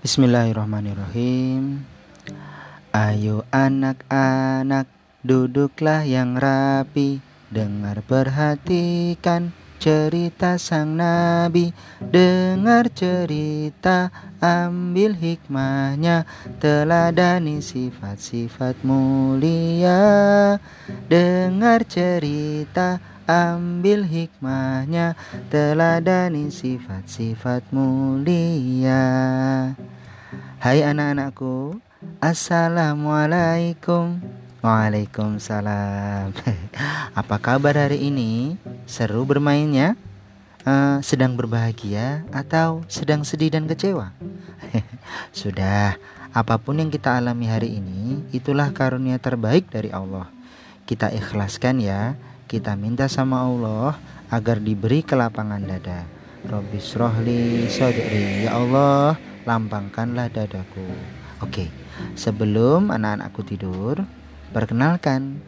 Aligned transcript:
Bismillahirrahmanirrahim. 0.00 1.84
Ayo 2.88 3.44
anak-anak 3.52 4.88
duduklah 5.20 6.08
yang 6.08 6.40
rapi. 6.40 7.20
Dengar 7.52 8.00
perhatikan 8.08 9.52
cerita 9.76 10.56
sang 10.56 10.96
nabi. 10.96 11.76
Dengar 12.00 12.88
cerita 12.96 14.08
ambil 14.40 15.20
hikmahnya. 15.20 16.24
Teladani 16.56 17.60
sifat-sifat 17.60 18.80
mulia. 18.80 20.00
Dengar 21.12 21.84
cerita 21.84 23.19
ambil 23.30 24.10
hikmahnya 24.10 25.14
teladani 25.54 26.50
sifat-sifat 26.50 27.62
mulia 27.70 29.06
Hai 30.58 30.82
anak-anakku 30.82 31.78
Assalamualaikum 32.18 34.18
Waalaikumsalam 34.66 36.34
Apa 37.22 37.38
kabar 37.38 37.78
hari 37.78 38.10
ini? 38.10 38.58
Seru 38.90 39.22
bermainnya? 39.22 39.94
Uh, 40.66 40.98
sedang 41.00 41.38
berbahagia 41.38 42.26
atau 42.34 42.82
sedang 42.90 43.22
sedih 43.22 43.54
dan 43.54 43.70
kecewa? 43.70 44.10
Sudah, 45.38 46.02
apa 46.34 46.58
pun 46.58 46.82
yang 46.82 46.90
kita 46.90 47.14
alami 47.14 47.46
hari 47.46 47.78
ini 47.78 48.26
Itulah 48.34 48.74
karunia 48.74 49.22
terbaik 49.22 49.70
dari 49.70 49.94
Allah 49.94 50.26
Kita 50.84 51.14
ikhlaskan 51.14 51.78
ya 51.78 52.18
kita 52.50 52.74
minta 52.74 53.06
sama 53.06 53.46
Allah 53.46 53.94
agar 54.26 54.58
diberi 54.58 55.06
kelapangan 55.06 55.62
dada. 55.62 56.02
Robbi 56.50 56.82
rohli 56.82 57.70
sodri 57.70 58.42
Ya 58.42 58.58
Allah 58.58 59.14
lampangkanlah 59.46 60.26
dadaku. 60.34 60.82
Oke 61.46 61.70
sebelum 62.18 62.90
anak-anakku 62.90 63.46
tidur 63.46 64.02
Perkenalkan 64.50 65.38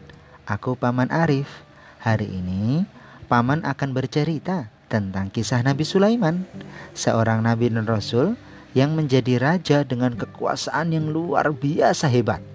Aku 0.47 0.79
Paman 0.79 1.11
Arif. 1.11 1.67
Hari 1.99 2.23
ini 2.23 2.87
Paman 3.27 3.67
akan 3.67 3.91
bercerita 3.91 4.71
tentang 4.87 5.27
kisah 5.27 5.59
Nabi 5.59 5.83
Sulaiman 5.83 6.47
Seorang 6.95 7.43
Nabi 7.43 7.67
dan 7.67 7.83
Rasul 7.83 8.39
yang 8.71 8.95
menjadi 8.95 9.43
raja 9.43 9.83
dengan 9.83 10.15
kekuasaan 10.15 10.95
yang 10.95 11.11
luar 11.11 11.51
biasa 11.51 12.07
hebat 12.07 12.52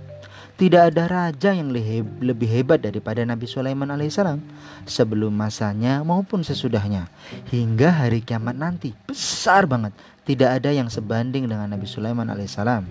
tidak 0.58 0.90
ada 0.90 1.06
raja 1.06 1.54
yang 1.54 1.70
lebih 1.70 2.50
hebat 2.50 2.82
daripada 2.82 3.22
Nabi 3.22 3.46
Sulaiman 3.46 3.94
alaihissalam 3.94 4.42
sebelum 4.82 5.30
masanya 5.30 6.02
maupun 6.02 6.42
sesudahnya 6.42 7.06
hingga 7.54 7.94
hari 7.94 8.18
kiamat 8.18 8.58
nanti 8.58 8.90
besar 9.06 9.70
banget 9.70 9.94
tidak 10.26 10.58
ada 10.58 10.74
yang 10.74 10.90
sebanding 10.90 11.46
dengan 11.46 11.70
Nabi 11.70 11.86
Sulaiman 11.86 12.26
alaihissalam. 12.28 12.84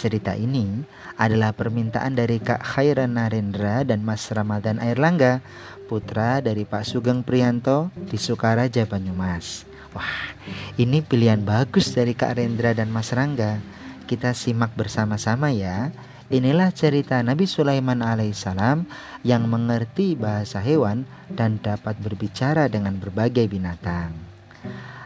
Cerita 0.00 0.32
ini 0.32 0.80
adalah 1.20 1.52
permintaan 1.52 2.16
dari 2.16 2.40
Kak 2.40 2.64
Khairan 2.64 3.20
Narendra 3.20 3.84
dan 3.84 4.00
Mas 4.00 4.32
Ramadan 4.32 4.80
Airlangga, 4.80 5.44
putra 5.84 6.40
dari 6.40 6.64
Pak 6.64 6.88
Sugeng 6.88 7.20
Prianto 7.20 7.92
di 8.08 8.16
Sukaraja 8.16 8.88
Banyumas. 8.88 9.68
Wah, 9.92 10.32
ini 10.80 11.04
pilihan 11.04 11.44
bagus 11.44 11.92
dari 11.92 12.16
Kak 12.16 12.40
Rendra 12.40 12.72
dan 12.72 12.88
Mas 12.88 13.12
Rangga. 13.12 13.60
Kita 14.08 14.32
simak 14.32 14.72
bersama-sama 14.72 15.52
ya. 15.52 15.92
Inilah 16.30 16.70
cerita 16.70 17.18
Nabi 17.26 17.42
Sulaiman 17.42 18.06
alaihissalam 18.06 18.86
yang 19.26 19.50
mengerti 19.50 20.14
bahasa 20.14 20.62
hewan 20.62 21.02
dan 21.26 21.58
dapat 21.58 21.98
berbicara 21.98 22.70
dengan 22.70 22.94
berbagai 23.02 23.50
binatang. 23.50 24.14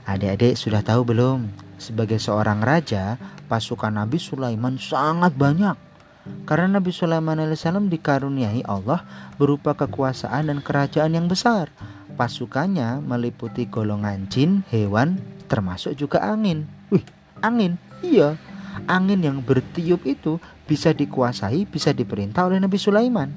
Adik-adik 0.05 0.61
sudah 0.61 0.84
tahu 0.84 1.16
belum? 1.16 1.48
Sebagai 1.81 2.20
seorang 2.20 2.61
raja, 2.61 3.16
pasukan 3.48 3.97
Nabi 3.97 4.20
Sulaiman 4.20 4.76
sangat 4.76 5.32
banyak. 5.32 5.72
Karena 6.44 6.76
Nabi 6.76 6.93
Sulaiman 6.93 7.41
alaihissalam 7.41 7.88
dikaruniai 7.88 8.60
Allah 8.69 9.00
berupa 9.41 9.72
kekuasaan 9.72 10.53
dan 10.53 10.60
kerajaan 10.60 11.16
yang 11.16 11.25
besar. 11.25 11.72
Pasukannya 12.21 13.00
meliputi 13.00 13.65
golongan 13.65 14.28
jin, 14.28 14.60
hewan, 14.69 15.16
termasuk 15.48 15.97
juga 15.97 16.21
angin. 16.21 16.69
Wih, 16.93 17.04
angin? 17.41 17.81
Iya, 18.04 18.37
angin 18.84 19.25
yang 19.25 19.41
bertiup 19.41 20.04
itu 20.04 20.37
bisa 20.64 20.97
dikuasai, 20.97 21.69
bisa 21.69 21.92
diperintah 21.92 22.48
oleh 22.48 22.60
Nabi 22.60 22.76
Sulaiman. 22.80 23.30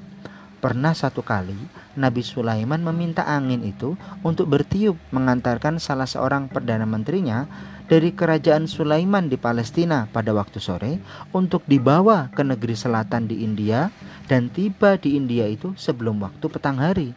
Pernah 0.58 0.90
satu 0.90 1.22
kali 1.22 1.54
Nabi 1.94 2.26
Sulaiman 2.26 2.82
meminta 2.82 3.22
angin 3.22 3.62
itu 3.62 3.94
untuk 4.26 4.50
bertiup 4.50 4.98
mengantarkan 5.14 5.78
salah 5.78 6.10
seorang 6.10 6.50
perdana 6.50 6.82
menterinya 6.82 7.46
dari 7.86 8.10
kerajaan 8.10 8.66
Sulaiman 8.66 9.30
di 9.30 9.38
Palestina 9.38 10.10
pada 10.10 10.34
waktu 10.34 10.58
sore 10.58 10.98
untuk 11.30 11.62
dibawa 11.70 12.34
ke 12.34 12.42
negeri 12.42 12.74
selatan 12.74 13.30
di 13.30 13.46
India 13.46 13.94
dan 14.26 14.50
tiba 14.50 14.98
di 14.98 15.14
India 15.14 15.46
itu 15.46 15.78
sebelum 15.78 16.18
waktu 16.26 16.46
petang 16.50 16.82
hari. 16.82 17.14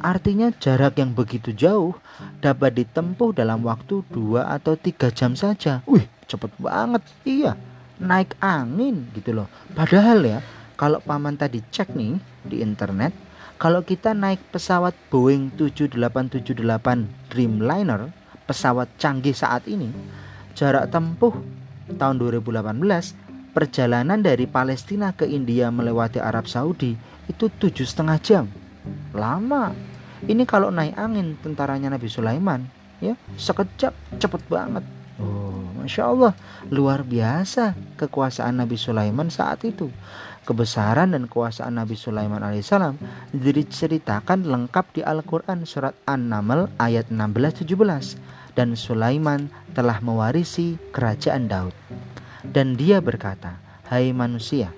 Artinya 0.00 0.52
jarak 0.56 1.00
yang 1.00 1.12
begitu 1.12 1.52
jauh 1.52 1.96
dapat 2.40 2.76
ditempuh 2.76 3.36
dalam 3.36 3.64
waktu 3.64 4.00
dua 4.08 4.52
atau 4.52 4.76
tiga 4.76 5.12
jam 5.12 5.36
saja. 5.36 5.84
Wih, 5.84 6.08
cepet 6.24 6.48
banget. 6.56 7.04
Iya, 7.28 7.56
naik 8.00 8.38
angin 8.40 9.08
gitu 9.12 9.36
loh. 9.36 9.48
Padahal 9.76 10.24
ya, 10.24 10.38
kalau 10.78 11.02
paman 11.04 11.36
tadi 11.36 11.60
cek 11.60 11.92
nih 11.92 12.16
di 12.46 12.64
internet, 12.64 13.12
kalau 13.60 13.84
kita 13.84 14.16
naik 14.16 14.40
pesawat 14.50 14.96
Boeing 15.12 15.52
7878 15.54 17.30
Dreamliner, 17.30 18.10
pesawat 18.48 18.90
canggih 18.98 19.36
saat 19.36 19.68
ini, 19.68 19.92
jarak 20.56 20.90
tempuh 20.90 21.36
tahun 21.94 22.16
2018 22.18 23.52
perjalanan 23.52 24.18
dari 24.18 24.48
Palestina 24.48 25.12
ke 25.12 25.28
India 25.28 25.68
melewati 25.68 26.18
Arab 26.18 26.48
Saudi 26.48 26.96
itu 27.28 27.52
tujuh 27.52 27.84
setengah 27.84 28.18
jam. 28.18 28.44
Lama. 29.14 29.70
Ini 30.22 30.46
kalau 30.46 30.70
naik 30.70 30.94
angin 30.94 31.34
tentaranya 31.42 31.90
Nabi 31.90 32.06
Sulaiman 32.06 32.62
ya 33.02 33.18
sekejap 33.34 33.90
cepet 34.22 34.42
banget 34.46 34.86
masya 35.82 36.08
Allah 36.08 36.32
luar 36.70 37.02
biasa 37.02 37.74
kekuasaan 37.98 38.62
Nabi 38.62 38.78
Sulaiman 38.78 39.28
saat 39.28 39.66
itu. 39.66 39.90
Kebesaran 40.42 41.14
dan 41.14 41.30
kekuasaan 41.30 41.78
Nabi 41.78 41.94
Sulaiman 41.94 42.42
alaihissalam 42.42 42.98
diceritakan 43.30 44.42
lengkap 44.42 44.98
di 44.98 45.02
Al-Quran 45.06 45.62
surat 45.62 45.94
An-Naml 46.02 46.66
ayat 46.82 47.14
16-17 47.14 48.18
dan 48.58 48.74
Sulaiman 48.74 49.54
telah 49.70 50.02
mewarisi 50.02 50.78
kerajaan 50.90 51.46
Daud. 51.46 51.74
Dan 52.42 52.74
dia 52.74 52.98
berkata 52.98 53.62
hai 53.86 54.10
manusia 54.10 54.74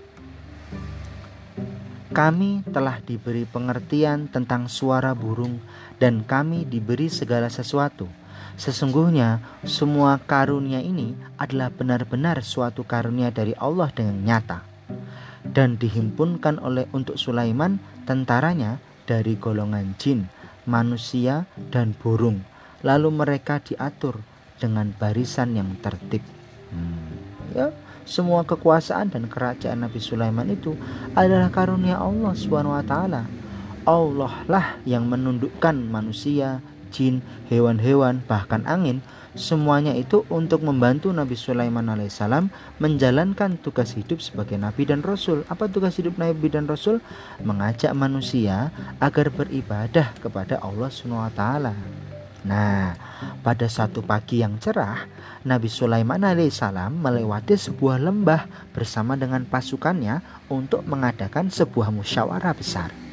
kami 2.14 2.62
telah 2.70 3.02
diberi 3.02 3.42
pengertian 3.42 4.30
tentang 4.30 4.70
suara 4.70 5.18
burung 5.18 5.58
dan 5.98 6.26
kami 6.26 6.66
diberi 6.66 7.06
segala 7.10 7.50
sesuatu. 7.50 8.10
Sesungguhnya 8.54 9.42
semua 9.66 10.22
karunia 10.22 10.78
ini 10.78 11.18
adalah 11.34 11.74
benar-benar 11.74 12.38
suatu 12.46 12.86
karunia 12.86 13.34
dari 13.34 13.50
Allah 13.58 13.90
dengan 13.90 14.22
nyata. 14.22 14.62
Dan 15.44 15.76
dihimpunkan 15.76 16.62
oleh 16.62 16.86
untuk 16.94 17.18
Sulaiman 17.18 17.82
tentaranya 18.06 18.78
dari 19.04 19.36
golongan 19.36 19.98
jin, 20.00 20.30
manusia, 20.64 21.44
dan 21.74 21.92
burung. 21.98 22.46
Lalu 22.80 23.08
mereka 23.12 23.60
diatur 23.60 24.22
dengan 24.56 24.94
barisan 24.96 25.58
yang 25.58 25.76
tertib. 25.82 26.22
Hmm, 26.72 27.10
ya, 27.52 27.68
semua 28.04 28.44
kekuasaan 28.44 29.12
dan 29.12 29.24
kerajaan 29.26 29.84
Nabi 29.84 30.00
Sulaiman 30.00 30.48
itu 30.52 30.76
adalah 31.16 31.48
karunia 31.48 31.96
Allah 31.96 32.32
Swt. 32.36 32.94
Allah 33.84 34.32
lah 34.48 34.80
yang 34.88 35.04
menundukkan 35.12 35.76
manusia, 35.76 36.64
jin, 36.88 37.20
hewan-hewan, 37.52 38.24
bahkan 38.24 38.64
angin, 38.64 39.04
semuanya 39.36 39.92
itu 39.92 40.24
untuk 40.32 40.64
membantu 40.64 41.12
Nabi 41.12 41.36
Sulaiman 41.36 41.92
alaihissalam 41.92 42.48
menjalankan 42.80 43.60
tugas 43.60 43.92
hidup 43.92 44.24
sebagai 44.24 44.56
nabi 44.56 44.88
dan 44.88 45.04
rasul. 45.04 45.44
Apa 45.52 45.68
tugas 45.68 46.00
hidup 46.00 46.16
nabi 46.16 46.48
dan 46.48 46.64
rasul? 46.64 47.04
Mengajak 47.44 47.92
manusia 47.92 48.72
agar 49.04 49.28
beribadah 49.28 50.16
kepada 50.16 50.64
Allah 50.64 50.88
Swt. 50.88 51.40
Nah, 52.44 52.92
pada 53.40 53.66
satu 53.68 54.04
pagi 54.04 54.44
yang 54.44 54.60
cerah, 54.60 55.08
Nabi 55.44 55.68
Sulaiman 55.68 56.24
alaihissalam 56.24 56.92
melewati 57.04 57.56
sebuah 57.56 58.00
lembah 58.00 58.72
bersama 58.72 59.16
dengan 59.16 59.44
pasukannya 59.44 60.24
untuk 60.52 60.84
mengadakan 60.84 61.48
sebuah 61.52 61.88
musyawarah 61.92 62.52
besar. 62.56 63.03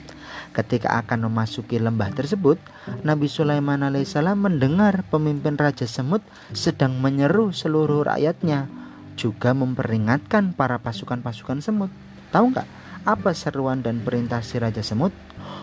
Ketika 0.51 1.00
akan 1.00 1.31
memasuki 1.31 1.80
lembah 1.80 2.12
tersebut, 2.12 2.59
Nabi 3.07 3.31
Sulaiman 3.31 3.88
alaihissalam 3.88 4.36
mendengar 4.36 5.07
pemimpin 5.07 5.56
Raja 5.56 5.88
Semut 5.88 6.19
sedang 6.51 7.00
menyeru 7.00 7.56
seluruh 7.56 8.03
rakyatnya, 8.03 8.68
juga 9.15 9.56
memperingatkan 9.56 10.51
para 10.51 10.75
pasukan-pasukan 10.83 11.63
semut. 11.63 11.92
Tahu 12.36 12.51
nggak 12.51 12.68
apa 13.07 13.31
seruan 13.31 13.80
dan 13.80 14.03
perintah 14.03 14.44
si 14.44 14.59
Raja 14.59 14.83
Semut? 14.83 15.15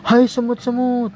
Hai 0.09 0.25
semut-semut, 0.25 1.13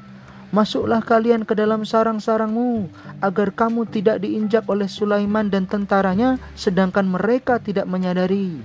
Masuklah 0.53 1.01
kalian 1.01 1.49
ke 1.49 1.57
dalam 1.57 1.81
sarang-sarangmu 1.81 2.85
agar 3.25 3.49
kamu 3.57 3.89
tidak 3.89 4.21
diinjak 4.21 4.61
oleh 4.69 4.85
Sulaiman 4.85 5.49
dan 5.49 5.65
tentaranya 5.65 6.37
sedangkan 6.53 7.09
mereka 7.09 7.57
tidak 7.57 7.89
menyadari. 7.89 8.61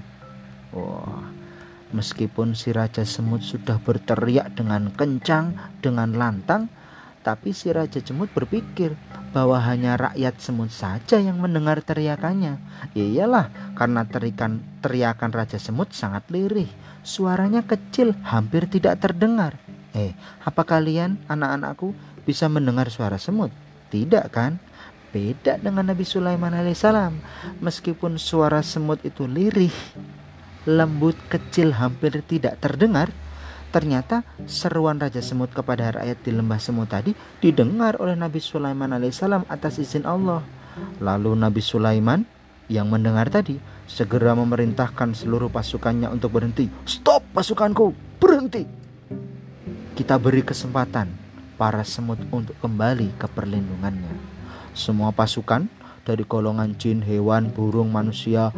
Wah, 0.68 1.27
meskipun 1.92 2.52
si 2.52 2.72
Raja 2.74 3.04
Semut 3.04 3.40
sudah 3.44 3.80
berteriak 3.80 4.56
dengan 4.56 4.92
kencang, 4.92 5.56
dengan 5.80 6.14
lantang, 6.16 6.68
tapi 7.22 7.52
si 7.52 7.68
Raja 7.68 8.00
Semut 8.00 8.32
berpikir 8.32 8.96
bahwa 9.36 9.60
hanya 9.60 10.00
rakyat 10.00 10.40
semut 10.40 10.72
saja 10.72 11.20
yang 11.20 11.36
mendengar 11.36 11.84
teriakannya. 11.84 12.56
Ya 12.96 13.04
iyalah, 13.04 13.52
karena 13.76 14.08
teriakan, 14.08 14.64
teriakan 14.80 15.30
Raja 15.34 15.60
Semut 15.60 15.92
sangat 15.92 16.24
lirih. 16.32 16.70
Suaranya 17.04 17.64
kecil, 17.64 18.16
hampir 18.24 18.68
tidak 18.68 19.00
terdengar. 19.04 19.60
Eh, 19.96 20.12
apa 20.44 20.62
kalian, 20.64 21.20
anak-anakku, 21.28 21.92
bisa 22.28 22.44
mendengar 22.48 22.92
suara 22.92 23.16
semut? 23.16 23.48
Tidak 23.88 24.28
kan? 24.28 24.60
Beda 25.08 25.56
dengan 25.56 25.88
Nabi 25.88 26.04
Sulaiman 26.04 26.52
alaihissalam. 26.52 27.16
Meskipun 27.64 28.20
suara 28.20 28.60
semut 28.60 29.00
itu 29.08 29.24
lirih, 29.24 29.72
lembut, 30.68 31.16
kecil, 31.32 31.72
hampir 31.72 32.20
tidak 32.28 32.60
terdengar, 32.60 33.08
ternyata 33.72 34.28
seruan 34.44 35.00
Raja 35.00 35.24
Semut 35.24 35.48
kepada 35.48 35.96
rakyat 35.96 36.20
di 36.20 36.30
lembah 36.36 36.60
semut 36.60 36.92
tadi 36.92 37.16
didengar 37.40 37.96
oleh 38.04 38.16
Nabi 38.16 38.40
Sulaiman 38.44 38.92
alaihissalam 38.92 39.48
atas 39.48 39.80
izin 39.80 40.04
Allah. 40.04 40.44
Lalu 41.00 41.32
Nabi 41.40 41.64
Sulaiman 41.64 42.28
yang 42.68 42.92
mendengar 42.92 43.32
tadi 43.32 43.56
segera 43.88 44.36
memerintahkan 44.36 45.16
seluruh 45.16 45.48
pasukannya 45.48 46.12
untuk 46.12 46.36
berhenti. 46.36 46.68
Stop 46.84 47.24
pasukanku, 47.32 47.96
berhenti 48.20 48.78
kita 49.98 50.14
beri 50.14 50.46
kesempatan 50.46 51.10
para 51.58 51.82
semut 51.82 52.22
untuk 52.30 52.54
kembali 52.62 53.18
ke 53.18 53.26
perlindungannya. 53.34 54.14
Semua 54.70 55.10
pasukan 55.10 55.66
dari 56.06 56.22
golongan 56.22 56.78
jin, 56.78 57.02
hewan, 57.02 57.50
burung, 57.50 57.90
manusia, 57.90 58.54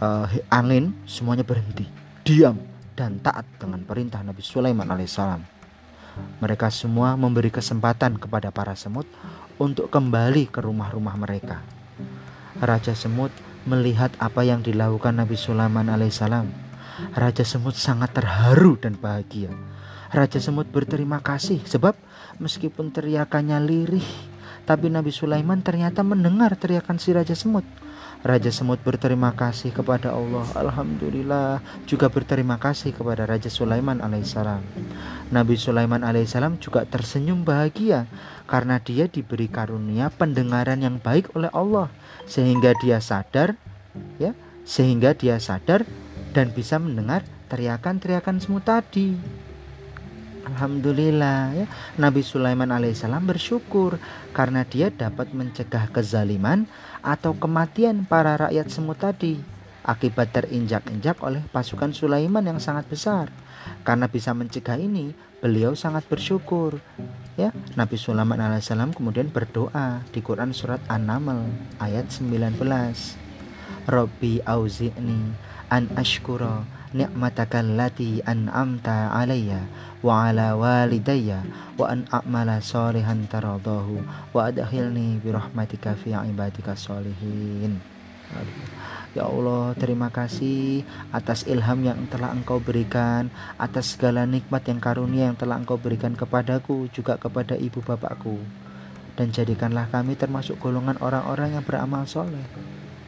uh, 0.00 0.26
angin 0.50 0.94
semuanya 1.04 1.42
berhenti, 1.46 1.86
diam 2.22 2.58
dan 2.94 3.18
taat 3.20 3.44
dengan 3.58 3.82
perintah 3.82 4.22
Nabi 4.22 4.40
Sulaiman 4.40 4.86
alaihissalam. 4.86 5.42
Mereka 6.38 6.70
semua 6.70 7.18
memberi 7.18 7.50
kesempatan 7.50 8.22
kepada 8.22 8.54
para 8.54 8.78
semut 8.78 9.06
untuk 9.58 9.90
kembali 9.90 10.46
ke 10.46 10.62
rumah-rumah 10.62 11.18
mereka. 11.18 11.58
Raja 12.62 12.94
semut 12.94 13.34
melihat 13.66 14.14
apa 14.22 14.46
yang 14.46 14.62
dilakukan 14.62 15.18
Nabi 15.18 15.34
Sulaiman 15.34 15.90
alaihissalam. 15.90 16.46
Raja 17.18 17.42
semut 17.42 17.74
sangat 17.74 18.14
terharu 18.14 18.78
dan 18.78 18.94
bahagia 18.94 19.50
Raja 20.14 20.38
Semut 20.38 20.70
berterima 20.70 21.18
kasih 21.18 21.58
sebab 21.66 21.98
meskipun 22.38 22.94
teriakannya 22.94 23.58
lirih, 23.58 24.06
tapi 24.62 24.86
Nabi 24.86 25.10
Sulaiman 25.10 25.58
ternyata 25.58 26.06
mendengar 26.06 26.54
teriakan 26.54 27.02
si 27.02 27.10
Raja 27.10 27.34
Semut. 27.34 27.66
Raja 28.24 28.48
Semut 28.48 28.80
berterima 28.80 29.36
kasih 29.36 29.68
kepada 29.68 30.16
Allah. 30.16 30.48
Alhamdulillah. 30.56 31.60
Juga 31.84 32.08
berterima 32.08 32.56
kasih 32.56 32.96
kepada 32.96 33.28
Raja 33.28 33.52
Sulaiman 33.52 34.00
alaihissalam. 34.00 34.64
Nabi 35.28 35.60
Sulaiman 35.60 36.00
alaihissalam 36.00 36.56
juga 36.56 36.88
tersenyum 36.88 37.44
bahagia 37.44 38.08
Karena 38.48 38.80
dia 38.80 39.12
diberi 39.12 39.44
karunia 39.44 40.08
pendengaran 40.08 40.80
yang 40.80 40.96
baik 40.96 41.36
oleh 41.36 41.52
Allah. 41.52 41.92
Sehingga 42.24 42.72
dia 42.80 42.96
sadar 43.04 43.60
ya 44.16 44.32
Sehingga 44.64 45.12
dia 45.12 45.36
sadar 45.36 45.84
dan 46.32 46.48
bisa 46.48 46.80
mendengar 46.80 47.28
teriakan-teriakan 47.52 48.40
semut 48.40 48.64
tadi 48.64 49.43
Alhamdulillah 50.44 51.56
ya. 51.56 51.66
Nabi 51.96 52.20
Sulaiman 52.20 52.68
alaihissalam 52.68 53.24
bersyukur 53.24 53.96
karena 54.36 54.64
dia 54.68 54.92
dapat 54.92 55.32
mencegah 55.32 55.88
kezaliman 55.88 56.68
atau 57.00 57.32
kematian 57.32 58.04
para 58.04 58.36
rakyat 58.36 58.68
semut 58.68 59.00
tadi 59.00 59.54
akibat 59.84 60.32
terinjak-injak 60.32 61.20
oleh 61.20 61.44
pasukan 61.52 61.92
Sulaiman 61.92 62.42
yang 62.42 62.58
sangat 62.58 62.88
besar. 62.88 63.28
Karena 63.84 64.08
bisa 64.08 64.32
mencegah 64.32 64.80
ini, 64.80 65.12
beliau 65.44 65.76
sangat 65.76 66.08
bersyukur. 66.08 66.80
Ya, 67.36 67.52
Nabi 67.76 68.00
Sulaiman 68.00 68.40
alaihissalam 68.40 68.96
kemudian 68.96 69.28
berdoa 69.28 70.00
di 70.08 70.24
Quran 70.24 70.56
surat 70.56 70.80
An-Naml 70.88 71.52
ayat 71.80 72.08
19. 72.08 72.56
Robbi 73.84 74.40
auzi'ni 74.48 75.36
an 75.68 75.92
ashkura 76.00 76.64
ni'mataka 76.94 77.60
allati 77.60 78.22
an'amta 78.22 79.10
alayya 79.10 79.66
wa 80.00 80.30
ala 80.30 80.54
walidayya 80.54 81.42
wa 81.74 81.90
an 81.90 82.06
a'mala 82.14 82.62
salihan 82.62 83.26
taradahu 83.26 83.98
wa 84.30 84.40
adkhilni 84.46 85.18
bi 85.18 85.34
fi 85.98 86.10
ibadika 86.14 86.78
salihin 86.78 87.82
Ya 89.14 89.30
Allah, 89.30 89.78
terima 89.78 90.10
kasih 90.10 90.82
atas 91.14 91.46
ilham 91.46 91.86
yang 91.86 92.02
telah 92.10 92.34
Engkau 92.34 92.58
berikan, 92.58 93.30
atas 93.54 93.94
segala 93.94 94.26
nikmat 94.26 94.66
yang 94.66 94.82
karunia 94.82 95.30
yang 95.30 95.38
telah 95.38 95.54
Engkau 95.54 95.78
berikan 95.78 96.18
kepadaku, 96.18 96.90
juga 96.90 97.14
kepada 97.14 97.54
ibu 97.54 97.78
bapakku. 97.78 98.42
Dan 99.14 99.30
jadikanlah 99.30 99.86
kami 99.94 100.18
termasuk 100.18 100.58
golongan 100.58 100.98
orang-orang 100.98 101.54
yang 101.54 101.62
beramal 101.62 102.02
soleh. 102.10 102.42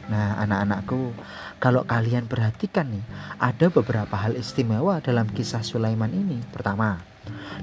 Nah, 0.07 0.39
anak-anakku, 0.39 1.11
kalau 1.59 1.83
kalian 1.83 2.31
perhatikan 2.31 2.87
nih, 2.87 3.03
ada 3.43 3.67
beberapa 3.67 4.15
hal 4.15 4.39
istimewa 4.39 5.03
dalam 5.03 5.27
kisah 5.27 5.59
Sulaiman 5.67 6.07
ini. 6.15 6.39
Pertama, 6.47 6.95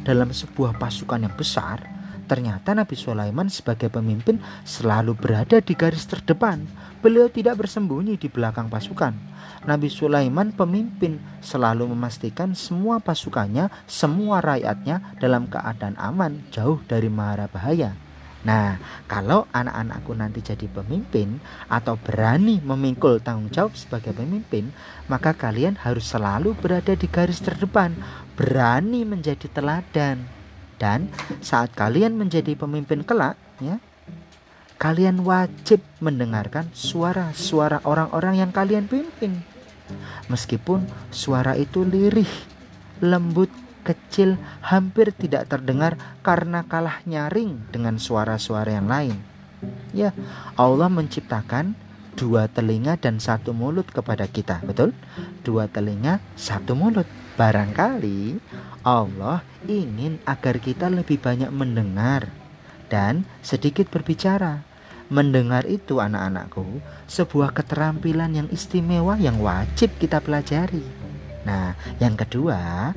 dalam 0.04 0.28
sebuah 0.28 0.76
pasukan 0.76 1.24
yang 1.24 1.32
besar, 1.32 1.80
ternyata 2.28 2.76
Nabi 2.76 2.96
Sulaiman 3.00 3.48
sebagai 3.48 3.88
pemimpin 3.88 4.36
selalu 4.64 5.16
berada 5.16 5.56
di 5.64 5.72
garis 5.72 6.04
terdepan. 6.04 6.68
Beliau 7.00 7.32
tidak 7.32 7.64
bersembunyi 7.64 8.20
di 8.20 8.28
belakang 8.28 8.68
pasukan. 8.68 9.16
Nabi 9.64 9.88
Sulaiman 9.88 10.52
pemimpin 10.52 11.16
selalu 11.40 11.88
memastikan 11.96 12.52
semua 12.52 13.00
pasukannya, 13.00 13.72
semua 13.88 14.44
rakyatnya 14.44 15.16
dalam 15.16 15.48
keadaan 15.48 15.96
aman, 15.96 16.44
jauh 16.52 16.80
dari 16.84 17.08
mara 17.08 17.48
bahaya. 17.48 18.03
Nah, 18.44 18.76
kalau 19.08 19.48
anak-anakku 19.56 20.12
nanti 20.12 20.44
jadi 20.44 20.68
pemimpin 20.68 21.40
atau 21.72 21.96
berani 21.96 22.60
memikul 22.60 23.16
tanggung 23.16 23.48
jawab 23.48 23.72
sebagai 23.72 24.12
pemimpin, 24.12 24.68
maka 25.08 25.32
kalian 25.32 25.80
harus 25.80 26.12
selalu 26.12 26.52
berada 26.60 26.92
di 26.92 27.08
garis 27.08 27.40
terdepan, 27.40 27.96
berani 28.36 29.08
menjadi 29.08 29.48
teladan. 29.48 30.28
Dan 30.76 31.08
saat 31.40 31.72
kalian 31.72 32.20
menjadi 32.20 32.52
pemimpin 32.52 33.00
kelak, 33.00 33.40
ya, 33.64 33.80
kalian 34.76 35.24
wajib 35.24 35.80
mendengarkan 36.04 36.68
suara-suara 36.76 37.80
orang-orang 37.88 38.44
yang 38.44 38.52
kalian 38.52 38.84
pimpin. 38.84 39.40
Meskipun 40.28 40.84
suara 41.08 41.56
itu 41.56 41.80
lirih, 41.80 42.28
lembut, 43.00 43.48
kecil 43.84 44.40
hampir 44.64 45.12
tidak 45.12 45.52
terdengar 45.52 46.00
karena 46.24 46.64
kalah 46.64 47.04
nyaring 47.04 47.68
dengan 47.68 48.00
suara-suara 48.00 48.72
yang 48.72 48.88
lain. 48.88 49.16
Ya, 49.92 50.10
Allah 50.58 50.88
menciptakan 50.88 51.76
dua 52.14 52.46
telinga 52.48 52.96
dan 52.96 53.18
satu 53.18 53.52
mulut 53.52 53.86
kepada 53.90 54.24
kita, 54.24 54.62
betul? 54.64 54.96
Dua 55.44 55.68
telinga, 55.68 56.22
satu 56.34 56.72
mulut. 56.72 57.06
Barangkali 57.34 58.38
Allah 58.86 59.42
ingin 59.66 60.22
agar 60.22 60.62
kita 60.62 60.86
lebih 60.86 61.18
banyak 61.18 61.50
mendengar 61.50 62.30
dan 62.86 63.26
sedikit 63.42 63.90
berbicara. 63.90 64.62
Mendengar 65.10 65.66
itu 65.66 65.98
anak-anakku 65.98 66.78
sebuah 67.10 67.50
keterampilan 67.52 68.38
yang 68.38 68.48
istimewa 68.54 69.18
yang 69.18 69.42
wajib 69.42 69.90
kita 69.98 70.22
pelajari. 70.22 71.03
Nah, 71.44 71.76
yang 72.00 72.16
kedua, 72.16 72.92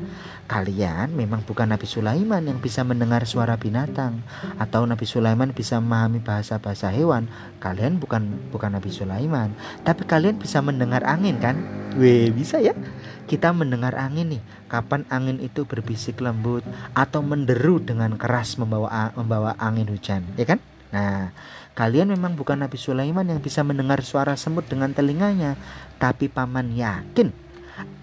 kalian 0.47 1.11
memang 1.11 1.43
bukan 1.43 1.67
Nabi 1.67 1.83
Sulaiman 1.83 2.39
yang 2.47 2.63
bisa 2.63 2.87
mendengar 2.87 3.27
suara 3.27 3.59
binatang 3.59 4.23
atau 4.55 4.87
Nabi 4.87 5.03
Sulaiman 5.03 5.51
bisa 5.51 5.83
memahami 5.83 6.23
bahasa-bahasa 6.23 6.87
hewan. 6.95 7.27
Kalian 7.59 7.99
bukan 7.99 8.47
bukan 8.47 8.79
Nabi 8.79 8.87
Sulaiman, 8.87 9.51
tapi 9.83 10.07
kalian 10.07 10.39
bisa 10.39 10.63
mendengar 10.63 11.03
angin 11.03 11.35
kan? 11.43 11.59
Weh, 11.99 12.31
bisa 12.31 12.63
ya? 12.63 12.71
Kita 13.27 13.51
mendengar 13.51 13.99
angin 13.99 14.39
nih. 14.39 14.43
Kapan 14.71 15.03
angin 15.11 15.43
itu 15.43 15.67
berbisik 15.67 16.23
lembut 16.23 16.63
atau 16.95 17.19
menderu 17.19 17.83
dengan 17.83 18.15
keras 18.15 18.55
membawa 18.55 19.11
membawa 19.19 19.59
angin 19.59 19.91
hujan, 19.91 20.23
ya 20.39 20.47
kan? 20.47 20.63
Nah, 20.87 21.35
kalian 21.75 22.15
memang 22.15 22.39
bukan 22.39 22.63
Nabi 22.63 22.79
Sulaiman 22.79 23.27
yang 23.27 23.43
bisa 23.43 23.59
mendengar 23.67 23.99
suara 24.07 24.39
semut 24.39 24.63
dengan 24.71 24.95
telinganya, 24.95 25.59
tapi 25.99 26.31
paman 26.31 26.71
yakin 26.71 27.46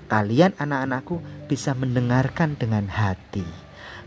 kalian 0.07 0.53
anak-anakku 0.57 1.21
bisa 1.47 1.73
mendengarkan 1.73 2.57
dengan 2.57 2.89
hati, 2.89 3.45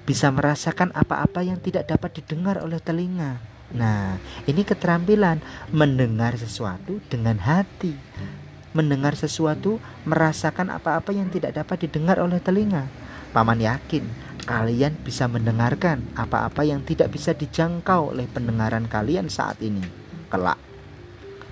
bisa 0.05 0.31
merasakan 0.31 0.93
apa-apa 0.93 1.43
yang 1.43 1.59
tidak 1.59 1.89
dapat 1.89 2.21
didengar 2.21 2.61
oleh 2.61 2.79
telinga. 2.79 3.41
Nah, 3.75 4.15
ini 4.47 4.63
keterampilan 4.63 5.43
mendengar 5.75 6.39
sesuatu 6.39 7.03
dengan 7.11 7.35
hati. 7.43 7.91
Mendengar 8.71 9.17
sesuatu, 9.17 9.81
merasakan 10.07 10.71
apa-apa 10.71 11.11
yang 11.11 11.27
tidak 11.33 11.57
dapat 11.57 11.89
didengar 11.89 12.21
oleh 12.21 12.39
telinga. 12.39 12.87
Paman 13.35 13.59
yakin 13.59 14.07
kalian 14.47 14.95
bisa 15.03 15.27
mendengarkan 15.27 15.99
apa-apa 16.15 16.63
yang 16.63 16.79
tidak 16.87 17.11
bisa 17.11 17.35
dijangkau 17.35 18.15
oleh 18.15 18.23
pendengaran 18.31 18.87
kalian 18.87 19.27
saat 19.27 19.59
ini. 19.59 19.83
Kelak, 20.31 20.55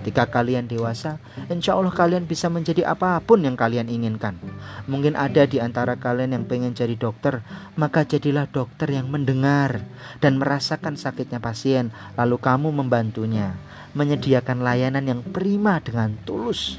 ketika 0.00 0.30
kalian 0.30 0.70
dewasa, 0.70 1.18
insya 1.50 1.74
Allah 1.74 1.90
kalian 1.90 2.30
bisa 2.30 2.46
menjadi 2.46 2.86
apa 2.86 3.18
pun 3.24 3.42
yang 3.42 3.58
kalian 3.58 3.90
inginkan. 3.90 4.38
Mungkin 4.86 5.18
ada 5.18 5.42
di 5.48 5.58
antara 5.58 5.98
kalian 5.98 6.36
yang 6.36 6.44
pengen 6.46 6.78
jadi 6.78 6.94
dokter, 6.94 7.42
maka 7.74 8.06
jadilah 8.06 8.46
dokter 8.46 8.92
yang 8.92 9.10
mendengar 9.10 9.82
dan 10.22 10.38
merasakan 10.38 10.94
sakitnya 10.94 11.42
pasien, 11.42 11.90
lalu 12.14 12.38
kamu 12.38 12.70
membantunya, 12.70 13.58
menyediakan 13.98 14.62
layanan 14.62 15.04
yang 15.04 15.20
prima 15.26 15.82
dengan 15.82 16.14
tulus. 16.22 16.78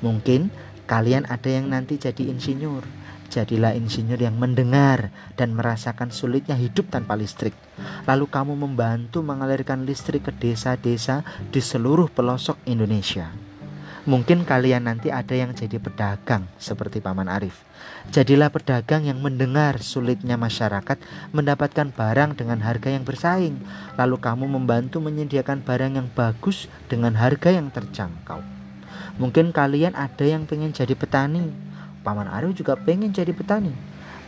Mungkin 0.00 0.48
kalian 0.88 1.28
ada 1.28 1.50
yang 1.50 1.68
nanti 1.68 1.98
jadi 1.98 2.30
insinyur 2.30 3.05
Jadilah 3.26 3.74
insinyur 3.74 4.22
yang 4.22 4.38
mendengar 4.38 5.10
dan 5.34 5.52
merasakan 5.52 6.14
sulitnya 6.14 6.54
hidup 6.54 6.88
tanpa 6.88 7.18
listrik. 7.18 7.52
Lalu 8.06 8.26
kamu 8.30 8.54
membantu 8.54 9.20
mengalirkan 9.20 9.82
listrik 9.84 10.30
ke 10.30 10.32
desa-desa 10.32 11.26
di 11.50 11.58
seluruh 11.58 12.08
pelosok 12.10 12.62
Indonesia. 12.64 13.28
Mungkin 14.06 14.46
kalian 14.46 14.86
nanti 14.86 15.10
ada 15.10 15.34
yang 15.34 15.50
jadi 15.50 15.82
pedagang 15.82 16.46
seperti 16.62 17.02
Paman 17.02 17.26
Arif. 17.26 17.66
Jadilah 18.14 18.54
pedagang 18.54 19.02
yang 19.02 19.18
mendengar 19.18 19.82
sulitnya 19.82 20.38
masyarakat 20.38 21.02
mendapatkan 21.34 21.90
barang 21.90 22.38
dengan 22.38 22.62
harga 22.62 22.94
yang 22.94 23.02
bersaing. 23.02 23.58
Lalu 23.98 24.16
kamu 24.22 24.46
membantu 24.46 25.02
menyediakan 25.02 25.58
barang 25.66 25.98
yang 25.98 26.06
bagus 26.14 26.70
dengan 26.86 27.18
harga 27.18 27.50
yang 27.50 27.74
terjangkau. 27.74 28.46
Mungkin 29.18 29.50
kalian 29.50 29.98
ada 29.98 30.22
yang 30.22 30.46
pengen 30.46 30.70
jadi 30.70 30.94
petani 30.94 31.50
Paman 32.06 32.30
Arif 32.30 32.54
juga 32.54 32.78
pengen 32.78 33.10
jadi 33.10 33.34
petani. 33.34 33.74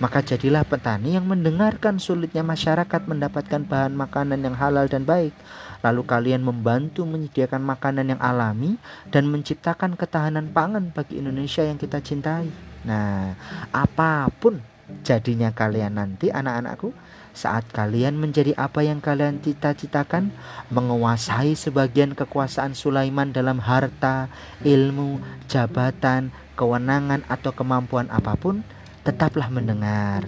Maka 0.03 0.19
jadilah 0.23 0.67
petani 0.67 1.15
yang 1.15 1.27
mendengarkan 1.27 2.03
sulitnya 2.03 2.43
masyarakat 2.43 3.07
mendapatkan 3.07 3.63
bahan 3.67 3.95
makanan 3.95 4.43
yang 4.43 4.59
halal 4.59 4.91
dan 4.91 5.07
baik. 5.07 5.35
Lalu 5.83 6.03
kalian 6.07 6.43
membantu 6.43 7.07
menyediakan 7.07 7.63
makanan 7.63 8.15
yang 8.15 8.21
alami 8.23 8.79
dan 9.15 9.31
menciptakan 9.31 9.95
ketahanan 9.95 10.51
pangan 10.51 10.91
bagi 10.91 11.23
Indonesia 11.23 11.63
yang 11.63 11.79
kita 11.79 12.03
cintai. 12.03 12.51
Nah, 12.83 13.35
apa 13.71 14.27
pun 14.39 14.59
jadinya 15.03 15.51
kalian 15.55 15.99
nanti 15.99 16.31
anak-anakku 16.31 16.91
saat 17.39 17.71
kalian 17.71 18.19
menjadi 18.19 18.51
apa 18.59 18.83
yang 18.83 18.99
kalian 18.99 19.39
cita-citakan, 19.39 20.35
menguasai 20.75 21.55
sebagian 21.55 22.19
kekuasaan 22.19 22.75
Sulaiman 22.75 23.31
dalam 23.31 23.63
harta, 23.63 24.27
ilmu, 24.67 25.23
jabatan, 25.47 26.35
kewenangan 26.59 27.23
atau 27.31 27.55
kemampuan 27.55 28.11
apa 28.11 28.35
pun, 28.35 28.67
tetaplah 29.07 29.47
mendengar. 29.55 30.27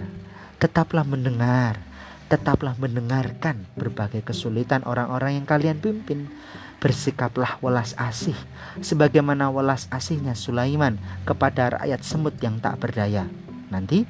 Tetaplah 0.55 1.03
mendengar. 1.03 1.83
Tetaplah 2.31 2.79
mendengarkan 2.79 3.67
berbagai 3.75 4.23
kesulitan 4.23 4.87
orang-orang 4.87 5.35
yang 5.35 5.43
kalian 5.43 5.83
pimpin. 5.83 6.31
Bersikaplah 6.79 7.59
welas 7.59 7.91
asih 7.99 8.33
sebagaimana 8.79 9.51
welas 9.51 9.91
asihnya 9.91 10.33
Sulaiman 10.33 10.97
kepada 11.27 11.75
rakyat 11.77 12.01
semut 12.07 12.39
yang 12.39 12.57
tak 12.57 12.79
berdaya. 12.79 13.27
Nanti 13.69 14.07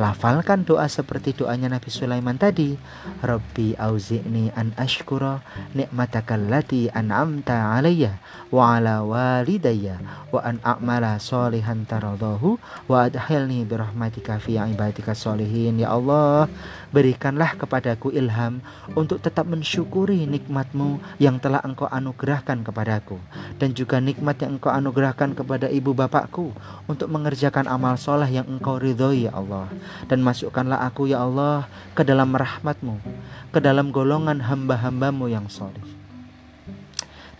Lafalkan 0.00 0.64
doa 0.64 0.88
seperti 0.88 1.36
doanya 1.36 1.68
Nabi 1.76 1.92
Sulaiman 1.92 2.40
tadi. 2.40 2.72
Rabbi 3.20 3.76
auzi'ni 3.76 4.48
an 4.56 4.72
ashkura 4.80 5.44
ni'mataka 5.76 6.40
allati 6.40 6.88
an'amta 6.88 7.76
alayya 7.76 8.16
wa 8.48 8.80
ala 8.80 9.04
walidayya 9.04 10.00
wa 10.32 10.40
an 10.40 10.56
a'mala 10.64 11.20
solihan 11.20 11.84
taradahu 11.84 12.56
wa 12.88 13.12
adhilni 13.12 13.68
birahmatika 13.68 14.40
fi 14.40 14.56
ibadika 14.56 15.12
solihin. 15.12 15.76
Ya 15.76 15.92
Allah, 15.92 16.48
berikanlah 16.96 17.60
kepadaku 17.60 18.08
ilham 18.16 18.64
untuk 18.96 19.20
tetap 19.20 19.44
mensyukuri 19.44 20.24
nikmatmu 20.24 20.96
yang 21.20 21.36
telah 21.36 21.60
engkau 21.60 21.92
anugerahkan 21.92 22.64
kepadaku 22.64 23.20
dan 23.60 23.76
juga 23.76 24.00
nikmat 24.00 24.40
yang 24.40 24.56
engkau 24.56 24.72
anugerahkan 24.72 25.36
kepada 25.36 25.68
ibu 25.68 25.92
bapakku 25.92 26.56
untuk 26.88 27.12
mengerjakan 27.12 27.68
amal 27.68 28.00
soleh 28.00 28.32
yang 28.32 28.48
engkau 28.48 28.80
ridhoi 28.80 29.28
ya 29.28 29.36
Allah 29.36 29.68
dan 30.06 30.20
masukkanlah 30.24 30.82
aku 30.86 31.10
ya 31.10 31.24
Allah 31.24 31.70
ke 31.94 32.02
dalam 32.02 32.34
rahmatmu, 32.34 32.98
ke 33.50 33.58
dalam 33.58 33.90
golongan 33.90 34.44
hamba-hambamu 34.44 35.30
yang 35.30 35.46
soleh. 35.46 36.00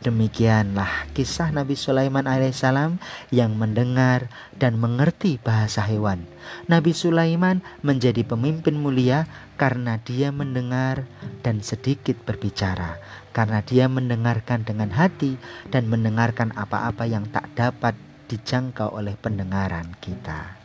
Demikianlah 0.01 1.13
kisah 1.13 1.53
Nabi 1.53 1.77
Sulaiman 1.77 2.25
alaihissalam 2.25 2.97
yang 3.29 3.53
mendengar 3.53 4.33
dan 4.57 4.81
mengerti 4.81 5.37
bahasa 5.37 5.85
hewan. 5.85 6.25
Nabi 6.73 6.97
Sulaiman 6.97 7.61
menjadi 7.85 8.25
pemimpin 8.25 8.81
mulia 8.81 9.29
karena 9.61 10.01
dia 10.01 10.33
mendengar 10.33 11.05
dan 11.45 11.61
sedikit 11.61 12.17
berbicara, 12.25 12.97
karena 13.37 13.61
dia 13.61 13.93
mendengarkan 13.93 14.65
dengan 14.65 14.89
hati 14.89 15.37
dan 15.69 15.93
mendengarkan 15.93 16.57
apa-apa 16.57 17.05
yang 17.05 17.29
tak 17.29 17.53
dapat 17.53 17.93
dijangkau 18.33 18.97
oleh 18.97 19.21
pendengaran 19.21 19.93
kita. 20.01 20.57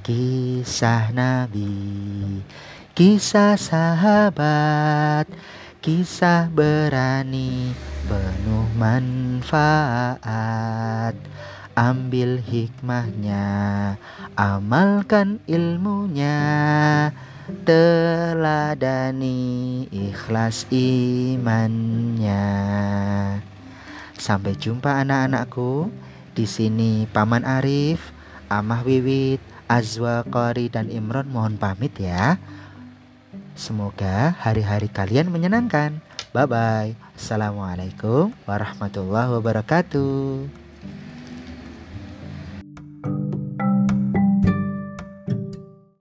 Kisah 0.00 1.12
Nabi, 1.12 2.40
kisah 2.96 3.60
sahabat, 3.60 5.28
kisah 5.84 6.48
berani, 6.48 7.76
penuh 8.08 8.64
manfaat. 8.80 10.24
Ambil 11.76 12.40
hikmahnya, 12.40 14.00
amalkan 14.40 15.36
ilmunya, 15.44 17.12
teladani 17.68 19.36
ikhlas 19.92 20.64
imannya. 20.72 22.40
Sampai 24.16 24.56
jumpa 24.56 25.04
anak-anakku. 25.04 25.92
Di 26.32 26.48
sini 26.48 27.04
Paman 27.10 27.44
Arif, 27.44 28.16
Amah 28.48 28.80
Wiwit, 28.86 29.49
Azwa, 29.70 30.26
Qari, 30.26 30.66
dan 30.66 30.90
Imron 30.90 31.30
mohon 31.30 31.54
pamit 31.54 31.94
ya. 31.94 32.42
Semoga 33.54 34.34
hari-hari 34.42 34.90
kalian 34.90 35.30
menyenangkan. 35.30 36.02
Bye 36.34 36.50
bye. 36.50 36.90
Assalamualaikum 37.14 38.34
warahmatullahi 38.50 39.30
wabarakatuh. 39.30 40.59